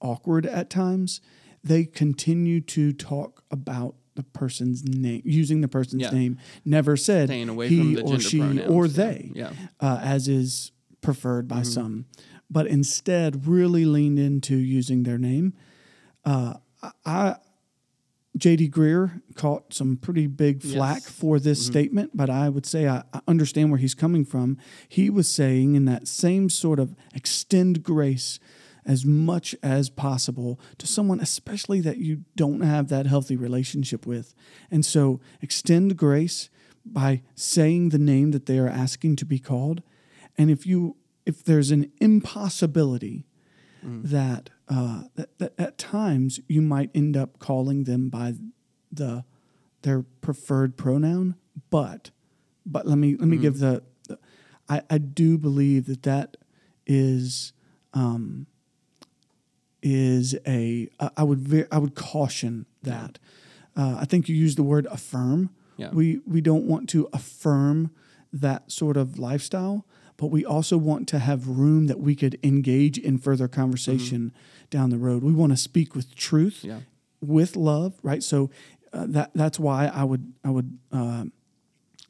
awkward 0.00 0.44
at 0.44 0.68
times, 0.68 1.22
they 1.64 1.84
continue 1.84 2.60
to 2.60 2.92
talk 2.92 3.42
about 3.50 3.94
the 4.14 4.22
person's 4.22 4.84
name, 4.84 5.22
using 5.24 5.60
the 5.62 5.68
person's 5.68 6.02
Yeah. 6.02 6.10
name. 6.10 6.38
Never 6.64 6.96
said 6.96 7.30
away 7.30 7.68
he 7.68 7.78
from 7.78 7.94
the 7.94 8.02
or 8.02 8.18
she 8.20 8.38
pronouns, 8.40 8.70
or 8.70 8.88
they, 8.88 9.32
Yeah. 9.34 9.52
uh, 9.80 10.00
as 10.02 10.28
is 10.28 10.72
preferred 11.00 11.48
by 11.48 11.62
some, 11.62 12.04
but 12.50 12.66
instead 12.66 13.46
really 13.46 13.84
leaned 13.86 14.18
into 14.18 14.56
using 14.56 15.04
their 15.04 15.18
name. 15.18 15.54
Uh, 16.24 16.54
I 17.06 17.36
J.D. 18.38 18.70
Greear 18.70 19.20
caught 19.34 19.74
some 19.74 19.96
pretty 19.96 20.26
big 20.26 20.62
flack 20.62 21.02
Yes. 21.02 21.10
for 21.10 21.38
this 21.38 21.62
mm-hmm. 21.62 21.72
statement, 21.72 22.10
but 22.14 22.30
I 22.30 22.48
would 22.48 22.64
say 22.64 22.88
I, 22.88 23.02
I 23.12 23.20
understand 23.26 23.70
where 23.70 23.78
he's 23.78 23.94
coming 23.94 24.24
from. 24.24 24.58
He 24.88 25.10
was 25.10 25.28
saying 25.28 25.74
in 25.74 25.84
that 25.86 26.08
same 26.08 26.48
sort 26.48 26.78
of 26.78 26.94
extend 27.14 27.82
grace 27.82 28.38
as 28.86 29.04
much 29.04 29.54
as 29.62 29.90
possible 29.90 30.58
to 30.78 30.86
someone, 30.86 31.20
especially 31.20 31.80
that 31.82 31.98
you 31.98 32.24
don't 32.36 32.62
have 32.62 32.88
that 32.88 33.06
healthy 33.06 33.36
relationship 33.36 34.06
with. 34.06 34.34
And 34.70 34.84
so 34.84 35.20
extend 35.42 35.96
grace 35.96 36.48
by 36.86 37.22
saying 37.34 37.90
the 37.90 37.98
name 37.98 38.30
that 38.30 38.46
they 38.46 38.58
are 38.58 38.68
asking 38.68 39.16
to 39.16 39.26
be 39.26 39.38
called. 39.38 39.82
And 40.38 40.50
if 40.50 40.66
you 40.66 40.96
if 41.26 41.44
there's 41.44 41.70
an 41.70 41.92
impossibility 42.00 43.26
mm. 43.84 44.02
that, 44.04 44.48
uh, 44.68 45.04
that, 45.14 45.38
that 45.38 45.54
at 45.58 45.78
times 45.78 46.40
you 46.48 46.60
might 46.62 46.90
end 46.94 47.16
up 47.16 47.38
calling 47.38 47.84
them 47.84 48.08
by 48.08 48.34
the 48.92 49.24
their 49.82 50.02
preferred 50.20 50.76
pronoun, 50.76 51.36
but 51.70 52.10
but 52.66 52.86
let 52.86 52.98
me 52.98 53.16
let 53.16 53.28
me 53.28 53.36
give 53.36 53.58
the, 53.58 53.82
the 54.08 54.18
I, 54.68 54.82
I 54.90 54.98
do 54.98 55.38
believe 55.38 55.86
that 55.86 56.02
that 56.02 56.36
is 56.86 57.52
um, 57.94 58.46
is 59.82 60.36
a 60.46 60.88
I 61.16 61.22
would 61.22 61.38
ve- 61.38 61.66
I 61.70 61.78
would 61.78 61.94
caution 61.94 62.66
that. 62.82 63.18
Uh, 63.76 63.96
I 64.00 64.04
think 64.04 64.28
you 64.28 64.34
used 64.34 64.58
the 64.58 64.62
word 64.64 64.86
affirm. 64.90 65.50
Yeah. 65.76 65.90
We 65.92 66.20
we 66.26 66.40
don't 66.40 66.64
want 66.64 66.88
to 66.90 67.08
affirm 67.12 67.92
that 68.32 68.70
sort 68.72 68.96
of 68.96 69.18
lifestyle, 69.18 69.86
but 70.16 70.26
we 70.26 70.44
also 70.44 70.76
want 70.76 71.06
to 71.08 71.18
have 71.20 71.46
room 71.46 71.86
that 71.86 72.00
we 72.00 72.14
could 72.16 72.38
engage 72.42 72.98
in 72.98 73.18
further 73.18 73.46
conversation 73.48 74.32
down 74.70 74.90
the 74.90 74.98
road. 74.98 75.22
We 75.22 75.32
want 75.32 75.52
to 75.52 75.56
speak 75.56 75.94
with 75.94 76.14
truth, 76.14 76.64
Yeah. 76.64 76.80
with 77.20 77.56
love, 77.56 77.94
right? 78.02 78.22
So 78.22 78.50
uh, 78.92 79.06
that 79.08 79.30
that's 79.34 79.58
why 79.58 79.86
I 79.86 80.04
would 80.04 80.32
I 80.44 80.50
would 80.50 80.78
uh, 80.92 81.24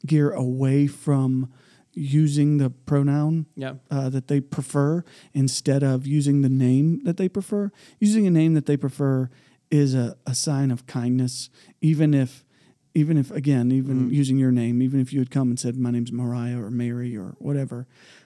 gear 0.05 0.31
away 0.31 0.87
from 0.87 1.51
using 1.93 2.57
the 2.57 2.69
pronoun 2.69 3.45
Yeah. 3.55 3.73
uh, 3.91 4.09
that 4.09 4.27
they 4.27 4.39
prefer 4.39 5.03
instead 5.33 5.83
of 5.83 6.05
using 6.07 6.41
the 6.41 6.49
name 6.49 7.01
that 7.03 7.17
they 7.17 7.27
prefer. 7.27 7.71
Using 7.99 8.27
a 8.27 8.31
name 8.31 8.53
that 8.53 8.65
they 8.65 8.77
prefer 8.77 9.29
is 9.71 9.93
a, 9.93 10.15
a 10.25 10.33
sign 10.35 10.71
of 10.71 10.85
kindness, 10.87 11.49
even 11.81 12.13
if, 12.13 12.45
even 12.93 13.17
if 13.17 13.29
again, 13.31 13.71
even 13.71 14.09
using 14.11 14.37
your 14.37 14.51
name, 14.51 14.81
even 14.81 14.99
if 14.99 15.11
you 15.13 15.19
had 15.19 15.29
come 15.31 15.49
and 15.49 15.59
said, 15.59 15.75
"My 15.77 15.91
name's 15.91 16.11
Mariah" 16.11 16.61
or 16.61 16.71
Mary 16.71 17.15
or 17.17 17.35
whatever, 17.39 17.85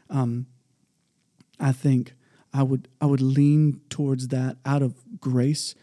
um, 0.09 0.45
I 1.59 1.71
think 1.71 2.13
I 2.53 2.63
would 2.63 2.87
I 3.01 3.05
would 3.05 3.21
lean 3.21 3.81
towards 3.89 4.29
that 4.29 4.57
out 4.65 4.81
of 4.81 4.95
grace, 5.19 5.75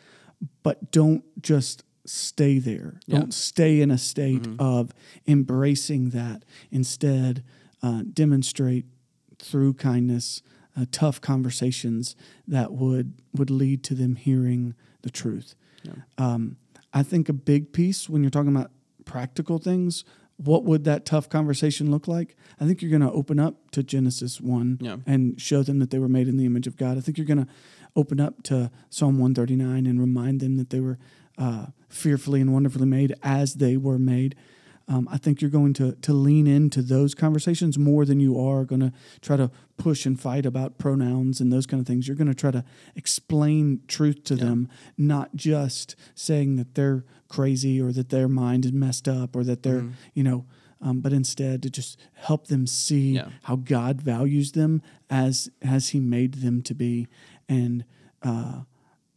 but 0.62 0.90
don't 0.92 1.24
just 1.42 1.84
stay 2.06 2.58
there. 2.58 3.00
Yeah. 3.06 3.18
Don't 3.18 3.34
stay 3.34 3.80
in 3.80 3.90
a 3.90 3.98
state 3.98 4.46
of 4.58 4.92
embracing 5.26 6.10
that. 6.10 6.44
Instead, 6.70 7.44
uh, 7.82 8.02
demonstrate 8.12 8.86
through 9.38 9.74
kindness, 9.74 10.42
uh, 10.76 10.86
tough 10.90 11.20
conversations 11.20 12.16
that 12.46 12.72
would 12.72 13.14
would 13.34 13.50
lead 13.50 13.82
to 13.84 13.94
them 13.94 14.16
hearing 14.16 14.74
the 15.02 15.10
truth. 15.10 15.54
Um, 16.18 16.56
I 16.92 17.02
think 17.02 17.28
a 17.28 17.32
big 17.32 17.72
piece 17.72 18.08
when 18.08 18.22
you're 18.22 18.30
talking 18.30 18.54
about 18.54 18.70
practical 19.04 19.58
things, 19.58 20.04
what 20.44 20.64
would 20.64 20.84
that 20.84 21.04
tough 21.04 21.28
conversation 21.28 21.90
look 21.90 22.08
like? 22.08 22.36
I 22.58 22.66
think 22.66 22.80
you're 22.80 22.90
going 22.90 23.02
to 23.10 23.12
open 23.12 23.38
up 23.38 23.70
to 23.72 23.82
Genesis 23.82 24.40
one 24.40 24.78
Yeah. 24.80 24.96
and 25.06 25.40
show 25.40 25.62
them 25.62 25.78
that 25.80 25.90
they 25.90 25.98
were 25.98 26.08
made 26.08 26.28
in 26.28 26.36
the 26.36 26.46
image 26.46 26.66
of 26.66 26.76
God. 26.76 26.96
I 26.96 27.00
think 27.00 27.18
you're 27.18 27.26
going 27.26 27.44
to 27.44 27.52
open 27.96 28.20
up 28.20 28.42
to 28.44 28.70
Psalm 28.88 29.18
139 29.18 29.86
and 29.86 30.00
remind 30.00 30.40
them 30.40 30.56
that 30.56 30.70
they 30.70 30.80
were 30.80 30.98
uh, 31.36 31.66
fearfully 31.88 32.40
and 32.40 32.52
wonderfully 32.52 32.86
made 32.86 33.14
as 33.22 33.54
they 33.54 33.76
were 33.76 33.98
made. 33.98 34.34
Um, 34.92 35.08
I 35.10 35.18
think 35.18 35.40
you're 35.40 35.50
going 35.52 35.72
to 35.74 35.92
to 35.92 36.12
lean 36.12 36.46
into 36.48 36.82
those 36.82 37.14
conversations 37.14 37.78
more 37.78 38.04
than 38.04 38.18
you 38.18 38.38
are 38.40 38.64
going 38.64 38.80
to 38.80 38.92
try 39.20 39.36
to 39.36 39.50
push 39.76 40.04
and 40.04 40.18
fight 40.20 40.44
about 40.44 40.78
pronouns 40.78 41.40
and 41.40 41.52
those 41.52 41.64
kind 41.66 41.80
of 41.80 41.86
things. 41.86 42.08
You're 42.08 42.16
going 42.16 42.26
to 42.34 42.34
try 42.34 42.50
to 42.50 42.64
explain 42.96 43.80
truth 43.88 44.24
to 44.24 44.34
them, 44.36 44.68
not 44.98 45.36
just 45.36 45.94
saying 46.14 46.56
that 46.56 46.74
they're 46.74 47.04
crazy 47.28 47.80
or 47.80 47.92
that 47.92 48.08
their 48.10 48.28
mind 48.28 48.64
is 48.64 48.72
messed 48.72 49.06
up 49.08 49.36
or 49.36 49.44
that 49.44 49.62
they're 49.62 49.84
you 50.14 50.22
know. 50.24 50.44
Um, 50.82 51.00
but 51.00 51.12
instead, 51.12 51.62
to 51.62 51.70
just 51.70 51.98
help 52.14 52.46
them 52.48 52.66
see 52.66 53.12
Yeah. 53.12 53.28
how 53.42 53.56
God 53.56 54.00
values 54.02 54.52
them 54.52 54.80
as 55.10 55.50
as 55.62 55.90
He 55.90 56.00
made 56.00 56.34
them 56.42 56.62
to 56.62 56.74
be, 56.74 57.06
and 57.48 57.84
uh, 58.22 58.62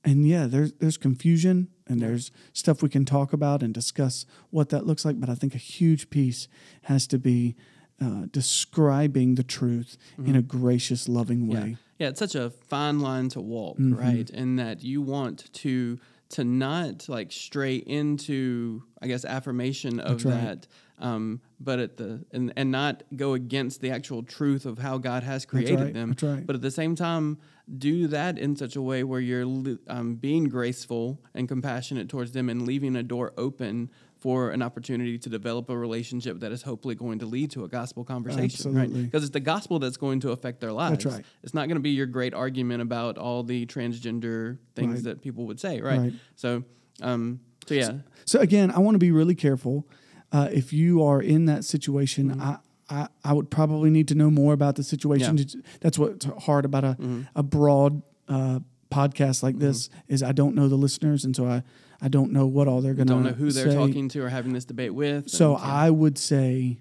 and 0.03 0.27
yeah, 0.27 0.45
there's 0.45 0.73
there's 0.73 0.97
confusion 0.97 1.69
and 1.93 2.01
there's 2.01 2.31
stuff 2.51 2.81
we 2.83 2.89
can 2.89 3.05
talk 3.05 3.31
about 3.31 3.63
and 3.63 3.73
discuss 3.73 4.25
what 4.49 4.67
that 4.69 4.85
looks 4.85 5.05
like. 5.05 5.19
But 5.19 5.29
I 5.29 5.35
think 5.35 5.55
a 5.55 5.59
huge 5.59 6.09
piece 6.09 6.47
has 6.83 7.07
to 7.07 7.17
be 7.17 7.55
uh, 8.01 8.25
describing 8.31 9.35
the 9.35 9.43
truth 9.43 9.97
in 10.17 10.35
a 10.35 10.41
gracious, 10.41 11.07
loving 11.07 11.47
way. 11.47 11.77
Yeah, 11.99 12.09
it's 12.09 12.19
such 12.19 12.35
a 12.35 12.49
fine 12.49 12.99
line 12.99 13.29
to 13.29 13.39
walk, 13.39 13.77
Mm-hmm. 13.77 13.95
right? 13.95 14.29
In 14.29 14.57
that 14.57 14.83
you 14.83 15.01
want 15.01 15.53
to 15.53 15.99
to 16.29 16.43
not 16.43 17.07
like 17.07 17.31
stray 17.31 17.75
into, 17.75 18.81
I 19.01 19.07
guess, 19.07 19.23
affirmation 19.23 19.99
of 19.99 20.25
right. 20.25 20.33
that, 20.33 20.67
um, 21.03 21.41
but 21.59 21.79
at 21.79 21.97
the 21.97 22.25
and 22.31 22.53
and 22.55 22.71
not 22.71 23.03
go 23.15 23.33
against 23.33 23.81
the 23.81 23.91
actual 23.91 24.23
truth 24.23 24.65
of 24.65 24.79
how 24.79 24.97
God 24.97 25.23
has 25.23 25.45
created 25.45 25.79
right. 25.79 25.93
them. 25.93 26.09
That's 26.11 26.23
right. 26.23 26.47
But 26.47 26.55
at 26.55 26.61
the 26.61 26.71
same 26.71 26.95
time, 26.95 27.37
do 27.77 28.07
that 28.07 28.39
in 28.39 28.55
such 28.55 28.75
a 28.75 28.81
way 28.81 29.03
where 29.03 29.19
you're 29.19 29.77
um, 29.87 30.15
being 30.15 30.45
graceful 30.45 31.21
and 31.35 31.47
compassionate 31.47 32.09
towards 32.09 32.31
them 32.31 32.49
and 32.49 32.65
leaving 32.65 32.95
a 32.95 33.03
door 33.03 33.33
open 33.37 33.91
for 34.17 34.51
an 34.51 34.61
opportunity 34.61 35.17
to 35.17 35.27
develop 35.29 35.69
a 35.69 35.77
relationship 35.77 36.39
that 36.39 36.53
is 36.53 36.61
hopefully 36.61 36.95
going 36.95 37.19
to 37.19 37.25
lead 37.25 37.51
to 37.51 37.65
a 37.65 37.67
gospel 37.67 38.05
conversation, 38.05 38.73
right? 38.73 38.91
Because 38.91 39.23
it's 39.23 39.33
the 39.33 39.41
gospel 39.41 39.79
that's 39.79 39.97
going 39.97 40.21
to 40.21 40.31
affect 40.31 40.61
their 40.61 40.71
lives. 40.71 41.03
That's 41.03 41.15
right. 41.17 41.25
It's 41.43 41.53
not 41.53 41.67
going 41.67 41.75
to 41.75 41.81
be 41.81 41.89
your 41.89 42.05
great 42.05 42.33
argument 42.33 42.81
about 42.81 43.17
all 43.17 43.43
the 43.43 43.65
transgender 43.65 44.59
things 44.75 44.95
Right. 44.95 45.03
that 45.03 45.21
people 45.21 45.45
would 45.47 45.59
say, 45.59 45.81
right? 45.81 45.99
Right. 45.99 46.13
So, 46.37 46.63
um, 47.01 47.41
so 47.67 47.73
yeah, 47.73 47.91
So 48.25 48.39
again, 48.39 48.71
I 48.71 48.79
want 48.79 48.95
to 48.95 48.99
be 48.99 49.11
really 49.11 49.35
careful. 49.35 49.85
Uh, 50.33 50.49
if 50.51 50.73
you 50.73 51.01
are 51.03 51.21
in 51.21 51.45
that 51.45 51.63
situation, 51.63 52.29
Mm-hmm. 52.31 52.41
I, 52.41 52.57
I 52.89 53.07
I 53.23 53.33
would 53.33 53.49
probably 53.49 53.89
need 53.89 54.07
to 54.09 54.15
know 54.15 54.29
more 54.29 54.53
about 54.53 54.75
the 54.75 54.83
situation. 54.83 55.37
Yeah. 55.37 55.45
Mm-hmm. 55.45 55.59
That's 55.79 55.97
what's 55.97 56.25
hard 56.45 56.65
about 56.65 56.83
a 56.83 56.97
a 57.35 57.43
broad 57.43 58.01
uh, 58.27 58.59
podcast 58.91 59.41
like 59.41 59.57
this 59.59 59.89
is 60.07 60.21
I 60.21 60.33
don't 60.33 60.53
know 60.55 60.67
the 60.67 60.75
listeners, 60.75 61.23
and 61.23 61.33
so 61.35 61.45
I 61.45 61.63
I 62.01 62.09
don't 62.09 62.31
know 62.33 62.45
what 62.45 62.67
all 62.67 62.81
they're 62.81 62.93
going 62.93 63.07
to 63.07 63.13
don't 63.13 63.23
know 63.23 63.31
who 63.31 63.51
they're 63.51 63.73
talking 63.73 64.09
to 64.09 64.19
or 64.23 64.29
having 64.29 64.51
this 64.53 64.65
debate 64.65 64.93
with. 64.93 65.29
So 65.29 65.55
and, 65.55 65.63
yeah. 65.63 65.73
I 65.73 65.89
would 65.91 66.17
say, 66.17 66.79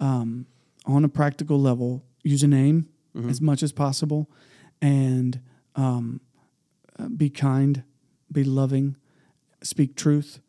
um, 0.00 0.46
on 0.86 1.04
a 1.04 1.08
practical 1.08 1.60
level, 1.60 2.02
use 2.22 2.42
a 2.42 2.48
name 2.48 2.88
Mm-hmm. 3.16 3.30
as 3.30 3.40
much 3.40 3.62
as 3.62 3.72
possible, 3.72 4.30
and 4.80 5.40
um, 5.74 6.20
uh, 6.98 7.08
be 7.08 7.30
kind, 7.30 7.82
be 8.30 8.44
loving, 8.44 8.96
speak 9.62 9.96
truth. 9.96 10.40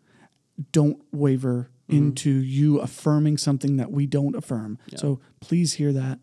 Don't 0.72 1.02
waver 1.12 1.70
into 1.90 2.30
you 2.32 2.80
affirming 2.80 3.38
something 3.38 3.78
that 3.78 3.92
we 3.92 4.06
don't 4.06 4.36
affirm. 4.36 4.78
So 4.96 5.20
please 5.40 5.74
hear 5.74 5.92
that, 5.94 6.20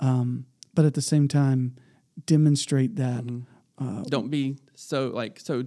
um, 0.00 0.46
but 0.74 0.84
at 0.84 0.94
the 0.94 1.02
same 1.02 1.28
time, 1.28 1.76
demonstrate 2.26 2.96
that. 2.96 3.24
Mm-hmm. 3.24 4.02
don't 4.04 4.30
be 4.30 4.56
so 4.74 5.08
like 5.08 5.40
so. 5.40 5.64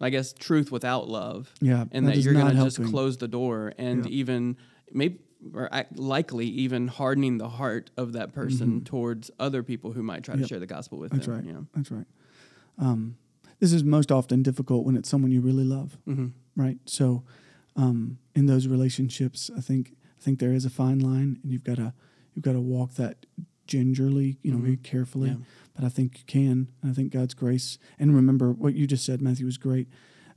I 0.00 0.10
guess 0.10 0.32
truth 0.32 0.70
without 0.70 1.08
love. 1.08 1.52
Yeah, 1.60 1.84
and 1.90 2.06
that 2.06 2.14
that, 2.14 2.20
you're 2.20 2.32
going 2.34 2.54
to 2.56 2.62
just 2.62 2.80
close 2.84 3.16
the 3.18 3.26
door 3.26 3.72
and 3.78 4.04
Yeah. 4.06 4.12
even 4.12 4.56
maybe 4.92 5.18
or 5.54 5.68
likely 5.96 6.46
even 6.46 6.86
hardening 6.86 7.38
the 7.38 7.48
heart 7.48 7.90
of 7.96 8.12
that 8.12 8.32
person 8.32 8.84
towards 8.84 9.30
other 9.40 9.62
people 9.64 9.90
who 9.92 10.02
might 10.04 10.22
try 10.22 10.34
to 10.34 10.40
Mm-hmm. 10.42 10.46
Share 10.46 10.60
the 10.60 10.66
gospel 10.66 10.98
with 10.98 11.10
That's 11.10 11.26
them. 11.26 11.34
right. 11.34 11.44
Yeah. 11.44 11.60
That's 11.74 11.90
right. 11.90 12.06
Um, 12.78 13.16
this 13.58 13.72
is 13.72 13.82
most 13.82 14.12
often 14.12 14.42
difficult 14.44 14.84
when 14.86 14.96
it's 14.96 15.08
someone 15.08 15.32
you 15.32 15.40
really 15.40 15.64
love, 15.64 15.98
Mm-hmm. 16.08 16.28
right? 16.60 16.78
So, 16.86 17.24
um, 17.78 18.18
in 18.34 18.44
those 18.46 18.66
relationships, 18.66 19.50
I 19.56 19.60
think 19.62 19.92
I 20.18 20.20
think 20.22 20.38
there 20.40 20.52
is 20.52 20.64
a 20.66 20.70
fine 20.70 20.98
line, 20.98 21.38
and 21.42 21.52
you've 21.52 21.64
got 21.64 21.76
to 21.76 21.94
you've 22.34 22.44
got 22.44 22.52
to 22.52 22.60
walk 22.60 22.94
that 22.94 23.24
gingerly, 23.66 24.38
you 24.42 24.50
know, 24.52 24.58
very 24.58 24.76
carefully. 24.76 25.30
Mm-hmm. 25.30 25.40
Yeah. 25.40 25.46
But 25.74 25.84
I 25.84 25.88
think 25.88 26.18
you 26.18 26.24
can. 26.26 26.68
And 26.82 26.90
I 26.90 26.94
think 26.94 27.12
God's 27.12 27.34
grace. 27.34 27.78
And 27.98 28.14
remember 28.14 28.50
what 28.52 28.74
you 28.74 28.86
just 28.86 29.04
said, 29.04 29.20
Matthew, 29.22 29.46
was 29.46 29.58
great. 29.58 29.88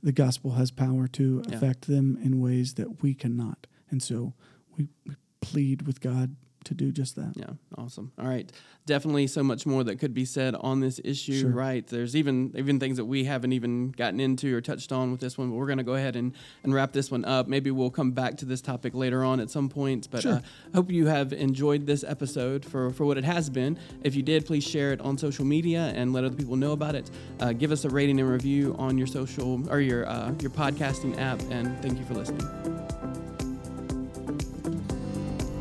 The 0.02 0.12
gospel 0.12 0.52
has 0.52 0.70
power 0.70 1.08
to 1.08 1.42
Yeah. 1.48 1.56
affect 1.56 1.86
them 1.88 2.18
in 2.22 2.40
ways 2.40 2.74
that 2.74 3.02
we 3.02 3.14
cannot, 3.14 3.66
and 3.90 4.02
so 4.02 4.34
we, 4.76 4.88
we 5.06 5.14
plead 5.40 5.82
with 5.82 6.00
God 6.00 6.36
to 6.64 6.74
do 6.74 6.92
just 6.92 7.16
that. 7.16 7.32
Yeah, 7.36 7.50
awesome. 7.76 8.12
All 8.18 8.26
right, 8.28 8.50
definitely 8.86 9.26
so 9.26 9.42
much 9.42 9.66
more 9.66 9.84
that 9.84 9.98
could 9.98 10.14
be 10.14 10.24
said 10.24 10.54
on 10.54 10.80
this 10.80 11.00
issue. 11.04 11.40
Sure. 11.40 11.50
Right, 11.50 11.86
there's 11.86 12.14
even 12.16 12.52
even 12.56 12.78
things 12.80 12.96
that 12.96 13.04
we 13.04 13.24
haven't 13.24 13.52
even 13.52 13.90
gotten 13.90 14.20
into 14.20 14.54
or 14.56 14.60
touched 14.60 14.92
on 14.92 15.10
with 15.10 15.20
this 15.20 15.36
one, 15.38 15.50
but 15.50 15.56
we're 15.56 15.66
going 15.66 15.78
to 15.78 15.84
go 15.84 15.94
ahead 15.94 16.16
and 16.16 16.32
and 16.64 16.72
wrap 16.74 16.92
this 16.92 17.10
one 17.10 17.24
up. 17.24 17.46
Maybe 17.48 17.70
we'll 17.70 17.90
come 17.90 18.12
back 18.12 18.36
to 18.38 18.44
this 18.44 18.60
topic 18.60 18.94
later 18.94 19.24
on 19.24 19.40
at 19.40 19.50
some 19.50 19.68
point. 19.68 20.08
But 20.10 20.22
Sure. 20.22 20.32
uh, 20.34 20.40
hope 20.74 20.90
you 20.90 21.06
have 21.06 21.32
enjoyed 21.32 21.86
this 21.86 22.04
episode 22.04 22.64
for 22.64 22.90
for 22.92 23.04
what 23.06 23.18
it 23.18 23.24
has 23.24 23.50
been. 23.50 23.78
If 24.02 24.14
you 24.14 24.22
did, 24.22 24.46
please 24.46 24.64
share 24.64 24.92
it 24.92 25.00
on 25.00 25.18
social 25.18 25.44
media 25.44 25.92
and 25.94 26.12
let 26.12 26.24
other 26.24 26.36
people 26.36 26.56
know 26.56 26.72
about 26.72 26.94
it. 26.94 27.10
Uh, 27.40 27.52
give 27.52 27.72
us 27.72 27.84
a 27.84 27.88
rating 27.90 28.20
and 28.20 28.30
review 28.30 28.74
on 28.78 28.98
your 28.98 29.06
social 29.06 29.68
or 29.70 29.80
your 29.80 30.06
uh, 30.08 30.32
your 30.40 30.50
podcasting 30.50 31.18
app. 31.18 31.40
And 31.50 31.80
thank 31.82 31.98
you 31.98 32.04
for 32.04 32.14
listening. 32.14 32.91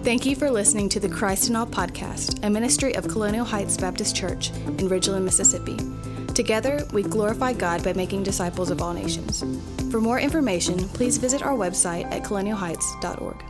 Thank 0.03 0.25
you 0.25 0.36
for 0.36 0.50
listening 0.50 0.89
to 0.89 1.00
the 1.00 1.08
Christ 1.08 1.48
in 1.48 1.55
All 1.55 1.67
podcast, 1.67 2.43
a 2.43 2.50
ministry 2.50 2.96
of 2.96 3.08
Colonial 3.08 3.46
Heights 3.46 3.77
Baptist 3.77 4.15
Church 4.15 4.50
in 4.50 4.89
Ridgeland, 4.89 5.22
Mississippi. 5.22 5.77
Together, 6.34 6.88
we 6.91 7.03
glorify 7.03 7.53
God 7.53 7.84
by 7.84 7.93
making 7.93 8.24
disciples 8.24 8.72
of 8.72 8.81
all 8.81 8.93
nations. 8.93 9.43
For 9.91 10.01
more 10.01 10.20
information, 10.20 10.89
please 10.89 11.20
visit 11.20 11.43
our 11.43 11.53
website 11.55 12.05
at 12.12 12.24
colonialheights.org. 12.24 13.43